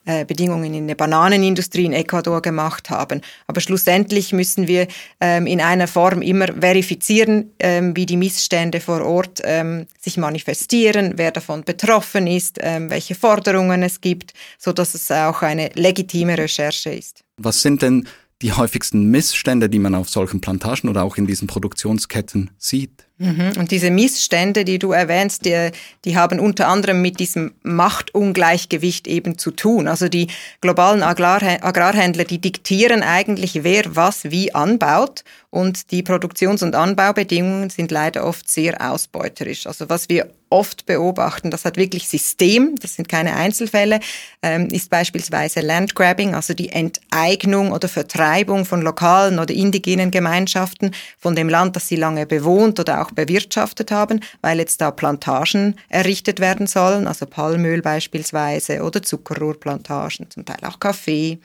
äh, 0.06 0.24
Bedingungen 0.24 0.72
in 0.72 0.88
der 0.88 0.94
Bananenindustrie 0.94 1.84
in 1.84 1.92
Ecuador 1.92 2.40
gemacht 2.40 2.90
haben. 2.90 3.20
Aber 3.46 3.60
schlussendlich 3.60 4.32
müssen 4.32 4.66
wir 4.68 4.86
ähm, 5.20 5.46
in 5.46 5.60
einer 5.60 5.88
Form 5.88 6.22
immer 6.22 6.46
verifizieren, 6.46 7.50
ähm, 7.58 7.96
wie 7.96 8.06
die 8.06 8.16
Missstände 8.16 8.80
vor 8.80 9.04
Ort 9.04 9.40
ähm, 9.44 9.86
sich 10.00 10.16
manifestieren, 10.16 11.14
wer 11.16 11.32
davon 11.32 11.64
betroffen 11.64 12.26
ist, 12.26 12.58
ähm, 12.60 12.90
welche 12.90 13.14
Forderungen 13.14 13.82
es 13.82 14.00
gibt, 14.00 14.32
so 14.58 14.72
dass 14.72 14.94
es 14.94 15.10
auch 15.10 15.42
eine 15.42 15.70
legitime 15.74 16.38
Recherche 16.38 16.90
ist. 16.90 17.22
Was 17.36 17.60
sind 17.62 17.82
denn 17.82 18.08
die 18.42 18.52
häufigsten 18.52 19.10
Missstände, 19.10 19.68
die 19.68 19.78
man 19.78 19.94
auf 19.94 20.08
solchen 20.08 20.40
Plantagen 20.40 20.88
oder 20.88 21.02
auch 21.02 21.16
in 21.16 21.26
diesen 21.26 21.48
Produktionsketten 21.48 22.50
sieht? 22.58 23.05
Mhm. 23.18 23.52
Und 23.58 23.70
diese 23.70 23.90
Missstände, 23.90 24.64
die 24.64 24.78
du 24.78 24.92
erwähnst, 24.92 25.46
die, 25.46 25.70
die 26.04 26.16
haben 26.16 26.38
unter 26.38 26.68
anderem 26.68 27.00
mit 27.00 27.18
diesem 27.18 27.54
Machtungleichgewicht 27.62 29.06
eben 29.06 29.38
zu 29.38 29.52
tun. 29.52 29.88
Also 29.88 30.08
die 30.08 30.28
globalen 30.60 31.02
Agrar 31.02 31.42
Agrarhändler, 31.64 32.24
die 32.24 32.40
diktieren 32.40 33.02
eigentlich, 33.02 33.64
wer 33.64 33.96
was 33.96 34.30
wie 34.30 34.54
anbaut. 34.54 35.24
Und 35.48 35.90
die 35.90 36.02
Produktions- 36.02 36.62
und 36.62 36.74
Anbaubedingungen 36.74 37.70
sind 37.70 37.90
leider 37.90 38.26
oft 38.26 38.50
sehr 38.50 38.78
ausbeuterisch. 38.92 39.66
Also 39.66 39.88
was 39.88 40.10
wir 40.10 40.28
oft 40.50 40.86
beobachten, 40.86 41.50
das 41.50 41.64
hat 41.64 41.76
wirklich 41.76 42.08
System, 42.08 42.76
das 42.80 42.94
sind 42.94 43.08
keine 43.08 43.34
Einzelfälle, 43.34 44.00
ähm, 44.42 44.68
ist 44.68 44.90
beispielsweise 44.90 45.60
Landgrabbing, 45.60 46.34
also 46.34 46.54
die 46.54 46.70
Enteignung 46.70 47.72
oder 47.72 47.88
Vertreibung 47.88 48.64
von 48.64 48.82
lokalen 48.82 49.38
oder 49.38 49.52
indigenen 49.54 50.10
Gemeinschaften 50.10 50.92
von 51.18 51.34
dem 51.34 51.48
Land, 51.48 51.74
das 51.74 51.88
sie 51.88 51.96
lange 51.96 52.26
bewohnt 52.26 52.78
oder 52.78 53.02
auch 53.02 53.05
bewirtschaftet 53.10 53.90
haben, 53.90 54.20
weil 54.40 54.58
jetzt 54.58 54.80
da 54.80 54.90
Plantagen 54.90 55.76
errichtet 55.88 56.40
werden 56.40 56.66
sollen, 56.66 57.06
also 57.06 57.26
Palmöl 57.26 57.82
beispielsweise 57.82 58.82
oder 58.82 59.02
Zuckerrohrplantagen, 59.02 60.30
zum 60.30 60.44
Teil 60.44 60.58
auch 60.62 60.80
Kaffee. 60.80 61.38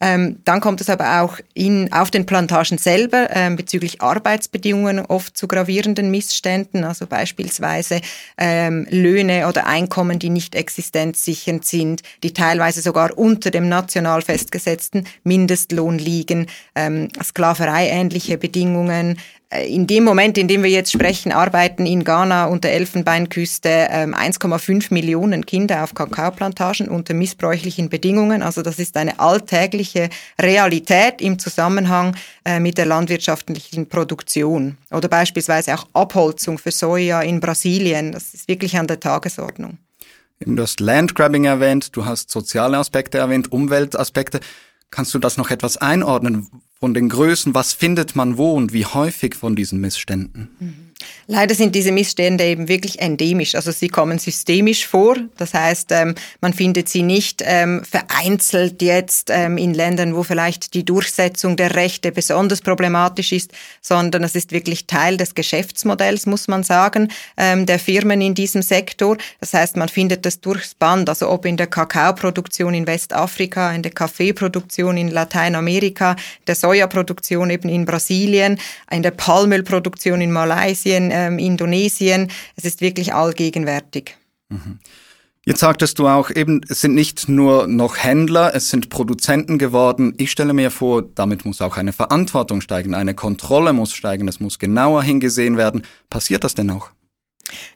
Ähm, 0.00 0.38
dann 0.44 0.60
kommt 0.60 0.80
es 0.80 0.90
aber 0.90 1.22
auch 1.22 1.38
in, 1.54 1.92
auf 1.92 2.10
den 2.10 2.24
Plantagen 2.24 2.78
selber 2.78 3.28
ähm, 3.32 3.56
bezüglich 3.56 4.00
Arbeitsbedingungen 4.00 5.00
oft 5.00 5.36
zu 5.36 5.48
gravierenden 5.48 6.10
Missständen, 6.10 6.84
also 6.84 7.06
beispielsweise 7.06 8.00
ähm, 8.36 8.86
Löhne 8.90 9.48
oder 9.48 9.66
Einkommen, 9.66 10.20
die 10.20 10.30
nicht 10.30 10.54
existenzsichernd 10.54 11.64
sind, 11.64 12.02
die 12.22 12.32
teilweise 12.32 12.80
sogar 12.80 13.18
unter 13.18 13.50
dem 13.50 13.68
national 13.68 14.22
festgesetzten 14.22 15.04
Mindestlohn 15.24 15.98
liegen, 15.98 16.46
ähm, 16.76 17.08
Sklaverei-ähnliche 17.20 18.38
Bedingungen, 18.38 19.16
äh, 19.16 19.18
in 19.50 19.86
dem 19.86 20.04
Moment, 20.04 20.36
in 20.36 20.46
dem 20.46 20.62
wir 20.62 20.68
jetzt 20.68 20.92
sprechen, 20.92 21.32
arbeiten 21.32 21.86
in 21.86 22.04
Ghana 22.04 22.46
und 22.46 22.64
der 22.64 22.74
Elfenbeinküste 22.74 23.90
1,5 23.90 24.70
ähm, 24.70 24.82
Millionen 24.90 25.46
Kinder 25.46 25.84
auf 25.84 25.94
Kakaoplantagen 25.94 26.88
unter 26.88 27.14
missbräuchlichen 27.14 27.88
Bedingungen. 27.88 28.42
Also 28.42 28.60
das 28.60 28.78
ist 28.78 28.98
eine 28.98 29.18
alltägliche 29.18 30.10
Realität 30.38 31.22
im 31.22 31.38
Zusammenhang 31.38 32.14
äh, 32.44 32.60
mit 32.60 32.76
der 32.76 32.84
landwirtschaftlichen 32.84 33.88
Produktion. 33.88 34.76
Oder 34.90 35.08
beispielsweise 35.08 35.74
auch 35.74 35.86
Abholzung 35.94 36.58
für 36.58 36.70
Soja 36.70 37.22
in 37.22 37.40
Brasilien. 37.40 38.12
Das 38.12 38.34
ist 38.34 38.48
wirklich 38.48 38.76
an 38.76 38.86
der 38.86 39.00
Tagesordnung. 39.00 39.78
Du 40.40 40.62
hast 40.62 40.78
Landgrabbing 40.78 41.46
erwähnt, 41.46 41.96
du 41.96 42.04
hast 42.04 42.30
soziale 42.30 42.76
Aspekte 42.76 43.16
erwähnt, 43.16 43.50
Umweltaspekte. 43.50 44.40
Kannst 44.90 45.14
du 45.14 45.18
das 45.18 45.38
noch 45.38 45.50
etwas 45.50 45.78
einordnen 45.78 46.48
von 46.80 46.94
den 46.94 47.08
Größen? 47.08 47.54
Was 47.54 47.72
findet 47.72 48.16
man 48.16 48.38
wo 48.38 48.52
und 48.52 48.72
wie 48.72 48.86
häufig 48.86 49.34
von 49.34 49.56
diesen 49.56 49.80
Missständen? 49.80 50.48
Mhm. 50.58 50.87
Leider 51.26 51.54
sind 51.54 51.74
diese 51.74 51.92
Missstände 51.92 52.44
eben 52.44 52.68
wirklich 52.68 53.00
endemisch. 53.00 53.54
Also 53.54 53.70
sie 53.70 53.88
kommen 53.88 54.18
systemisch 54.18 54.86
vor. 54.86 55.16
Das 55.36 55.54
heißt, 55.54 55.92
ähm, 55.92 56.14
man 56.40 56.52
findet 56.52 56.88
sie 56.88 57.02
nicht 57.02 57.42
ähm, 57.44 57.84
vereinzelt 57.84 58.80
jetzt 58.82 59.30
ähm, 59.30 59.58
in 59.58 59.74
Ländern, 59.74 60.16
wo 60.16 60.22
vielleicht 60.22 60.74
die 60.74 60.84
Durchsetzung 60.84 61.56
der 61.56 61.74
Rechte 61.74 62.12
besonders 62.12 62.62
problematisch 62.62 63.32
ist, 63.32 63.52
sondern 63.82 64.24
es 64.24 64.34
ist 64.34 64.52
wirklich 64.52 64.86
Teil 64.86 65.16
des 65.16 65.34
Geschäftsmodells, 65.34 66.26
muss 66.26 66.48
man 66.48 66.62
sagen, 66.62 67.08
der 67.36 67.78
Firmen 67.78 68.20
in 68.20 68.34
diesem 68.34 68.62
Sektor. 68.62 69.16
Das 69.40 69.54
heißt, 69.54 69.76
man 69.76 69.88
findet 69.88 70.24
das 70.26 70.40
durchs 70.40 70.74
Band, 70.74 71.08
also 71.08 71.28
ob 71.28 71.44
in 71.44 71.56
der 71.56 71.66
Kakaoproduktion 71.66 72.74
in 72.74 72.86
Westafrika, 72.86 73.72
in 73.72 73.82
der 73.82 73.92
Kaffeeproduktion 73.92 74.96
in 74.96 75.08
Lateinamerika, 75.08 76.16
der 76.46 76.54
Sojaproduktion 76.54 77.50
eben 77.50 77.68
in 77.68 77.84
Brasilien, 77.84 78.58
in 78.90 79.02
der 79.02 79.10
Palmölproduktion 79.12 80.20
in 80.20 80.32
Malaysia, 80.32 80.87
Malaysia, 80.88 81.26
ähm, 81.26 81.38
Indonesien. 81.38 82.30
Es 82.56 82.64
ist 82.64 82.80
wirklich 82.80 83.14
allgegenwärtig. 83.14 84.16
Mhm. 84.48 84.78
Jetzt 85.44 85.60
sagtest 85.60 85.98
du 85.98 86.06
auch 86.06 86.30
eben, 86.30 86.60
es 86.68 86.82
sind 86.82 86.94
nicht 86.94 87.28
nur 87.28 87.66
noch 87.66 87.96
Händler, 87.96 88.54
es 88.54 88.68
sind 88.68 88.90
Produzenten 88.90 89.56
geworden. 89.56 90.12
Ich 90.18 90.30
stelle 90.30 90.52
mir 90.52 90.70
vor, 90.70 91.02
damit 91.02 91.46
muss 91.46 91.62
auch 91.62 91.78
eine 91.78 91.94
Verantwortung 91.94 92.60
steigen, 92.60 92.94
eine 92.94 93.14
Kontrolle 93.14 93.72
muss 93.72 93.94
steigen, 93.94 94.28
es 94.28 94.40
muss 94.40 94.58
genauer 94.58 95.02
hingesehen 95.02 95.56
werden. 95.56 95.84
Passiert 96.10 96.44
das 96.44 96.54
denn 96.54 96.70
auch? 96.70 96.90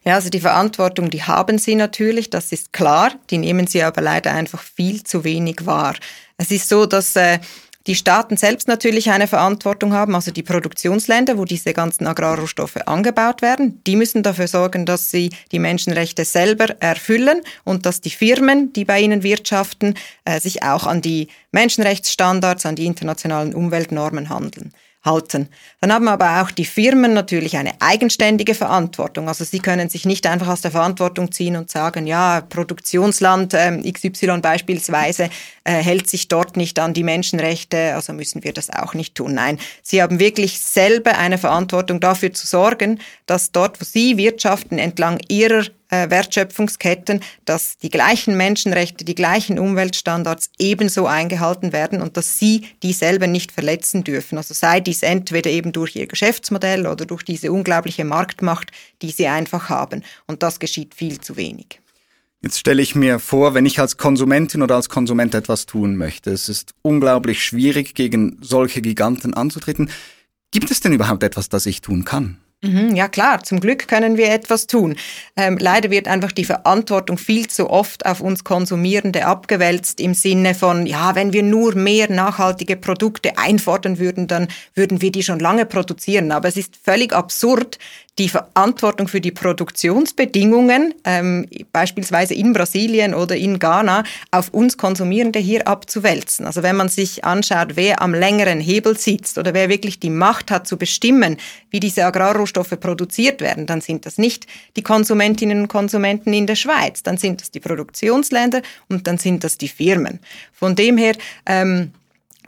Ja, 0.05 0.13
also 0.15 0.29
die 0.29 0.41
Verantwortung, 0.41 1.09
die 1.09 1.23
haben 1.23 1.57
sie 1.57 1.73
natürlich, 1.73 2.29
das 2.29 2.51
ist 2.51 2.73
klar. 2.73 3.11
Die 3.31 3.39
nehmen 3.39 3.65
sie 3.65 3.81
aber 3.81 4.01
leider 4.01 4.31
einfach 4.31 4.61
viel 4.61 5.01
zu 5.01 5.23
wenig 5.23 5.65
wahr. 5.65 5.95
Es 6.37 6.51
ist 6.51 6.69
so, 6.69 6.85
dass 6.85 7.15
äh, 7.15 7.39
die 7.87 7.95
Staaten 7.95 8.37
selbst 8.37 8.67
natürlich 8.67 9.11
eine 9.11 9.27
Verantwortung 9.27 9.93
haben, 9.93 10.15
also 10.15 10.31
die 10.31 10.43
Produktionsländer, 10.43 11.37
wo 11.37 11.45
diese 11.45 11.73
ganzen 11.73 12.07
Agrarrohstoffe 12.07 12.77
angebaut 12.85 13.41
werden, 13.41 13.81
die 13.85 13.95
müssen 13.95 14.23
dafür 14.23 14.47
sorgen, 14.47 14.85
dass 14.85 15.11
sie 15.11 15.31
die 15.51 15.59
Menschenrechte 15.59 16.23
selber 16.23 16.69
erfüllen 16.79 17.41
und 17.65 17.85
dass 17.85 17.99
die 17.99 18.09
Firmen, 18.09 18.71
die 18.73 18.85
bei 18.85 19.01
ihnen 19.01 19.23
wirtschaften, 19.23 19.95
äh, 20.25 20.39
sich 20.39 20.63
auch 20.63 20.85
an 20.85 21.01
die 21.01 21.27
Menschenrechtsstandards, 21.51 22.65
an 22.65 22.75
die 22.75 22.85
internationalen 22.85 23.53
Umweltnormen 23.53 24.29
handeln 24.29 24.73
halten. 25.03 25.49
Dann 25.81 25.91
haben 25.91 26.07
aber 26.07 26.41
auch 26.41 26.51
die 26.51 26.65
Firmen 26.65 27.13
natürlich 27.13 27.57
eine 27.57 27.73
eigenständige 27.81 28.55
Verantwortung. 28.55 29.27
Also 29.27 29.43
sie 29.43 29.59
können 29.59 29.89
sich 29.89 30.05
nicht 30.05 30.25
einfach 30.25 30.47
aus 30.47 30.61
der 30.61 30.71
Verantwortung 30.71 31.31
ziehen 31.31 31.55
und 31.57 31.69
sagen, 31.69 32.07
ja, 32.07 32.41
Produktionsland 32.41 33.53
äh, 33.53 33.91
XY 33.91 34.39
beispielsweise 34.41 35.29
äh, 35.65 35.73
hält 35.73 36.09
sich 36.09 36.29
dort 36.29 36.55
nicht 36.55 36.79
an 36.79 36.93
die 36.93 37.03
Menschenrechte, 37.03 37.95
also 37.95 38.13
müssen 38.13 38.43
wir 38.43 38.53
das 38.53 38.69
auch 38.69 38.93
nicht 38.93 39.15
tun. 39.15 39.33
Nein, 39.33 39.59
sie 39.81 40.01
haben 40.01 40.19
wirklich 40.19 40.59
selber 40.61 41.17
eine 41.17 41.37
Verantwortung 41.37 41.99
dafür 41.99 42.33
zu 42.33 42.47
sorgen, 42.47 42.99
dass 43.25 43.51
dort, 43.51 43.81
wo 43.81 43.85
sie 43.85 44.17
wirtschaften, 44.17 44.79
entlang 44.79 45.19
ihrer 45.27 45.65
äh, 45.93 46.09
Wertschöpfungsketten, 46.09 47.19
dass 47.45 47.77
die 47.77 47.89
gleichen 47.89 48.35
Menschenrechte, 48.35 49.05
die 49.05 49.15
gleichen 49.15 49.59
Umweltstandards 49.59 50.49
ebenso 50.57 51.05
eingehalten 51.05 51.71
werden 51.71 52.01
und 52.01 52.17
dass 52.17 52.39
sie 52.39 52.65
die 52.81 52.93
selber 52.93 53.27
nicht 53.27 53.51
verletzen 53.51 54.03
dürfen. 54.03 54.37
Also 54.37 54.53
sei 54.53 54.79
dies 54.79 55.03
entweder 55.03 55.51
eben 55.51 55.71
durch 55.71 55.95
ihr 55.95 56.07
Geschäftsmodell 56.07 56.87
oder 56.87 57.05
durch 57.05 57.23
diese 57.23 57.51
unglaubliche 57.51 58.05
Marktmacht, 58.05 58.71
die 59.01 59.11
sie 59.11 59.27
einfach 59.27 59.69
haben. 59.69 60.03
Und 60.25 60.41
das 60.41 60.59
geschieht 60.59 60.95
viel 60.95 61.21
zu 61.21 61.37
wenig. 61.37 61.79
Jetzt 62.41 62.59
stelle 62.59 62.81
ich 62.81 62.93
mir 62.95 63.19
vor, 63.19 63.53
wenn 63.53 63.65
ich 63.65 63.79
als 63.79 63.97
Konsumentin 63.97 64.63
oder 64.63 64.75
als 64.75 64.89
Konsument 64.89 65.33
etwas 65.33 65.65
tun 65.65 65.95
möchte. 65.95 66.31
Es 66.31 66.49
ist 66.49 66.73
unglaublich 66.81 67.41
schwierig, 67.43 67.95
gegen 67.95 68.37
solche 68.41 68.81
Giganten 68.81 69.33
anzutreten. 69.33 69.89
Gibt 70.51 70.69
es 70.69 70.81
denn 70.81 70.91
überhaupt 70.91 71.23
etwas, 71.23 71.47
das 71.47 71.65
ich 71.65 71.81
tun 71.81 72.03
kann? 72.03 72.37
Mhm, 72.63 72.95
ja 72.95 73.09
klar, 73.09 73.43
zum 73.43 73.59
Glück 73.59 73.89
können 73.89 74.15
wir 74.15 74.31
etwas 74.31 74.67
tun. 74.67 74.95
Ähm, 75.35 75.57
leider 75.59 75.91
wird 75.91 76.07
einfach 76.07 76.31
die 76.31 76.45
Verantwortung 76.45 77.17
viel 77.17 77.47
zu 77.47 77.69
oft 77.69 78.05
auf 78.05 78.21
uns 78.21 78.45
Konsumierende 78.45 79.25
abgewälzt 79.25 79.99
im 79.99 80.13
Sinne 80.13 80.55
von, 80.55 80.85
ja, 80.85 81.13
wenn 81.13 81.33
wir 81.33 81.43
nur 81.43 81.75
mehr 81.75 82.09
nachhaltige 82.09 82.77
Produkte 82.77 83.37
einfordern 83.37 83.99
würden, 83.99 84.27
dann 84.27 84.47
würden 84.75 85.01
wir 85.01 85.11
die 85.11 85.23
schon 85.23 85.39
lange 85.39 85.65
produzieren. 85.65 86.31
Aber 86.31 86.47
es 86.47 86.55
ist 86.55 86.77
völlig 86.81 87.11
absurd, 87.11 87.79
die 88.19 88.29
Verantwortung 88.29 89.07
für 89.07 89.21
die 89.21 89.31
Produktionsbedingungen, 89.31 90.93
ähm, 91.03 91.47
beispielsweise 91.71 92.35
in 92.35 92.53
Brasilien 92.53 93.15
oder 93.15 93.35
in 93.35 93.57
Ghana, 93.57 94.03
auf 94.29 94.49
uns 94.49 94.77
Konsumierende 94.77 95.39
hier 95.39 95.67
abzuwälzen. 95.67 96.45
Also 96.45 96.61
wenn 96.61 96.75
man 96.75 96.89
sich 96.89 97.25
anschaut, 97.25 97.75
wer 97.75 98.01
am 98.01 98.13
längeren 98.13 98.59
Hebel 98.59 98.97
sitzt 98.97 99.39
oder 99.39 99.53
wer 99.55 99.67
wirklich 99.67 99.99
die 99.99 100.11
Macht 100.11 100.51
hat 100.51 100.67
zu 100.67 100.77
bestimmen, 100.77 101.37
wie 101.71 101.79
diese 101.79 102.05
Agrarrohstoffe 102.05 102.79
produziert 102.79 103.41
werden, 103.41 103.65
dann 103.65 103.81
sind 103.81 104.05
das 104.05 104.19
nicht 104.19 104.45
die 104.75 104.83
Konsumentinnen 104.83 105.61
und 105.61 105.67
Konsumenten 105.67 106.33
in 106.33 106.45
der 106.45 106.55
Schweiz, 106.55 107.01
dann 107.01 107.17
sind 107.17 107.41
das 107.41 107.49
die 107.49 107.59
Produktionsländer 107.59 108.61
und 108.89 109.07
dann 109.07 109.17
sind 109.17 109.43
das 109.43 109.57
die 109.57 109.69
Firmen. 109.69 110.19
Von 110.51 110.75
dem 110.75 110.97
her 110.97 111.15
ähm, 111.47 111.93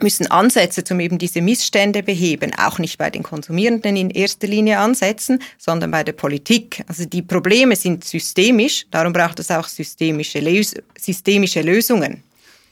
müssen 0.02 0.26
Ansätze, 0.30 0.82
um 0.90 1.00
eben 1.00 1.18
diese 1.18 1.40
Missstände 1.40 2.02
beheben, 2.02 2.52
auch 2.58 2.78
nicht 2.78 2.98
bei 2.98 3.10
den 3.10 3.22
Konsumierenden 3.22 3.96
in 3.96 4.10
erster 4.10 4.46
Linie 4.46 4.78
ansetzen, 4.78 5.40
sondern 5.58 5.90
bei 5.90 6.04
der 6.04 6.12
Politik. 6.12 6.84
Also 6.86 7.04
die 7.06 7.22
Probleme 7.22 7.76
sind 7.76 8.04
systemisch, 8.04 8.86
darum 8.90 9.12
braucht 9.12 9.38
es 9.40 9.50
auch 9.50 9.68
systemische, 9.68 10.40
Lös 10.40 10.74
systemische 10.98 11.62
Lösungen. 11.62 12.22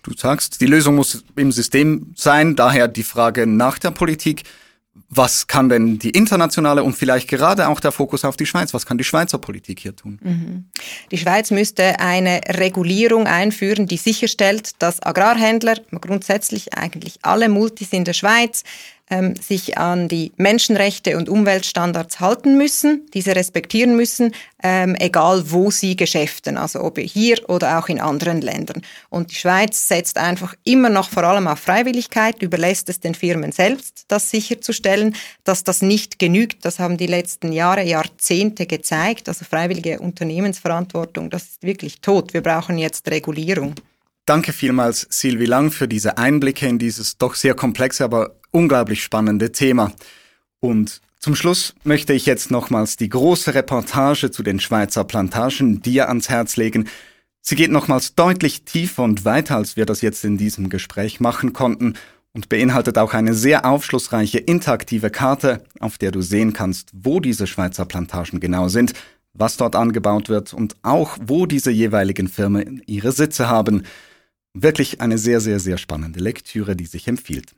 Du 0.02 0.12
sagst, 0.14 0.60
die 0.60 0.66
Lösung 0.66 0.96
muss 0.96 1.24
im 1.34 1.50
System 1.50 2.12
sein, 2.14 2.56
daher 2.56 2.88
die 2.88 3.02
Frage 3.02 3.46
nach 3.46 3.78
der 3.78 3.90
Politik. 3.90 4.42
Was 5.10 5.46
kann 5.46 5.68
denn 5.68 5.98
die 5.98 6.10
internationale 6.10 6.82
und 6.82 6.94
vielleicht 6.94 7.28
gerade 7.28 7.68
auch 7.68 7.80
der 7.80 7.92
Fokus 7.92 8.24
auf 8.24 8.36
die 8.36 8.46
Schweiz, 8.46 8.74
was 8.74 8.86
kann 8.86 8.98
die 8.98 9.04
Schweizer 9.04 9.38
Politik 9.38 9.80
hier 9.80 9.94
tun? 9.94 10.18
Mhm. 10.22 10.64
Die 11.10 11.18
Schweiz 11.18 11.50
müsste 11.50 12.00
eine 12.00 12.40
Regulierung 12.48 13.26
einführen, 13.26 13.86
die 13.86 13.96
sicherstellt, 13.96 14.70
dass 14.80 15.02
Agrarhändler, 15.02 15.76
grundsätzlich 16.00 16.74
eigentlich 16.74 17.18
alle 17.22 17.48
Multis 17.48 17.88
in 17.92 18.04
der 18.04 18.14
Schweiz, 18.14 18.64
ähm, 19.10 19.36
sich 19.36 19.76
an 19.76 20.08
die 20.08 20.32
Menschenrechte 20.36 21.16
und 21.16 21.28
Umweltstandards 21.28 22.20
halten 22.20 22.56
müssen, 22.56 23.06
diese 23.12 23.36
respektieren 23.36 23.96
müssen, 23.96 24.32
ähm, 24.62 24.96
egal 24.98 25.50
wo 25.50 25.70
sie 25.70 25.94
geschäften, 25.94 26.56
also 26.56 26.82
ob 26.82 26.98
hier 26.98 27.38
oder 27.48 27.78
auch 27.78 27.88
in 27.88 28.00
anderen 28.00 28.40
Ländern. 28.40 28.82
Und 29.10 29.30
die 29.30 29.34
Schweiz 29.34 29.88
setzt 29.88 30.16
einfach 30.16 30.54
immer 30.64 30.88
noch 30.88 31.10
vor 31.10 31.24
allem 31.24 31.46
auf 31.48 31.58
Freiwilligkeit, 31.58 32.42
überlässt 32.42 32.88
es 32.88 33.00
den 33.00 33.14
Firmen 33.14 33.52
selbst, 33.52 34.04
das 34.08 34.30
sicherzustellen, 34.30 35.14
dass 35.44 35.64
das 35.64 35.82
nicht 35.82 36.18
genügt. 36.18 36.64
Das 36.64 36.78
haben 36.78 36.96
die 36.96 37.06
letzten 37.06 37.52
Jahre, 37.52 37.82
Jahrzehnte 37.82 38.66
gezeigt. 38.66 39.28
Also 39.28 39.44
freiwillige 39.44 40.00
Unternehmensverantwortung, 40.00 41.28
das 41.28 41.42
ist 41.42 41.62
wirklich 41.62 42.00
tot. 42.00 42.32
Wir 42.32 42.40
brauchen 42.40 42.78
jetzt 42.78 43.10
Regulierung. 43.10 43.74
Danke 44.26 44.54
vielmals, 44.54 45.06
Silvi 45.10 45.44
Lang, 45.44 45.70
für 45.70 45.86
diese 45.86 46.16
Einblicke 46.16 46.66
in 46.66 46.78
dieses 46.78 47.18
doch 47.18 47.34
sehr 47.34 47.52
komplexe, 47.52 48.04
aber 48.04 48.34
unglaublich 48.54 49.02
spannende 49.02 49.52
Thema. 49.52 49.92
Und 50.60 51.00
zum 51.18 51.34
Schluss 51.34 51.74
möchte 51.84 52.12
ich 52.12 52.26
jetzt 52.26 52.50
nochmals 52.50 52.96
die 52.96 53.08
große 53.08 53.54
Reportage 53.54 54.30
zu 54.30 54.42
den 54.42 54.60
Schweizer 54.60 55.04
Plantagen 55.04 55.82
dir 55.82 56.08
ans 56.08 56.28
Herz 56.28 56.56
legen. 56.56 56.88
Sie 57.40 57.56
geht 57.56 57.70
nochmals 57.70 58.14
deutlich 58.14 58.64
tiefer 58.64 59.02
und 59.02 59.24
weiter, 59.24 59.56
als 59.56 59.76
wir 59.76 59.86
das 59.86 60.00
jetzt 60.00 60.24
in 60.24 60.38
diesem 60.38 60.70
Gespräch 60.70 61.20
machen 61.20 61.52
konnten 61.52 61.94
und 62.32 62.48
beinhaltet 62.48 62.98
auch 62.98 63.12
eine 63.12 63.34
sehr 63.34 63.64
aufschlussreiche 63.64 64.38
interaktive 64.38 65.10
Karte, 65.10 65.64
auf 65.80 65.98
der 65.98 66.10
du 66.10 66.20
sehen 66.20 66.52
kannst, 66.52 66.90
wo 66.92 67.20
diese 67.20 67.46
Schweizer 67.46 67.84
Plantagen 67.84 68.40
genau 68.40 68.68
sind, 68.68 68.92
was 69.32 69.56
dort 69.56 69.76
angebaut 69.76 70.28
wird 70.28 70.52
und 70.52 70.76
auch, 70.82 71.16
wo 71.20 71.46
diese 71.46 71.70
jeweiligen 71.70 72.28
Firmen 72.28 72.82
ihre 72.86 73.12
Sitze 73.12 73.48
haben. 73.48 73.84
Wirklich 74.52 75.00
eine 75.00 75.18
sehr, 75.18 75.40
sehr, 75.40 75.58
sehr 75.58 75.78
spannende 75.78 76.20
Lektüre, 76.20 76.76
die 76.76 76.86
sich 76.86 77.08
empfiehlt. 77.08 77.54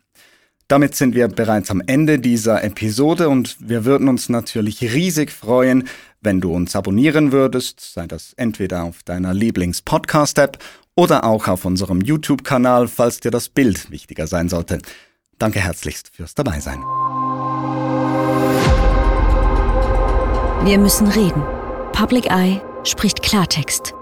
Damit 0.69 0.97
sind 0.97 1.15
wir 1.15 1.29
bereits 1.29 1.71
am 1.71 1.81
Ende 1.87 2.19
dieser 2.19 2.65
Episode 2.65 3.29
und 3.29 3.57
wir 3.61 3.85
würden 3.85 4.09
uns 4.09 4.29
natürlich 4.29 4.83
riesig 4.83 5.31
freuen, 5.31 5.89
wenn 6.21 6.41
du 6.41 6.53
uns 6.53 6.75
abonnieren 6.75 7.31
würdest, 7.31 7.81
sei 7.81 8.09
das 8.09 8.33
entweder 8.37 8.83
auf 8.83 9.05
deiner 9.05 9.33
Lieblings-Podcast-App 9.33 10.59
oder 10.97 11.23
auch 11.25 11.47
auf 11.47 11.65
unserem 11.65 12.01
YouTube-Kanal, 12.01 12.89
falls 12.89 13.21
dir 13.21 13.31
das 13.31 13.49
Bild 13.49 13.93
wichtiger 13.93 14.27
sein 14.27 14.49
sollte. 14.49 14.79
Danke 15.39 15.61
herzlichst 15.61 16.11
fürs 16.13 16.35
Dabeisein. 16.35 16.81
Wir 20.65 20.79
müssen 20.79 21.07
reden. 21.07 21.45
Public 21.93 22.27
Eye 22.27 22.61
spricht 22.83 23.23
Klartext. 23.23 23.95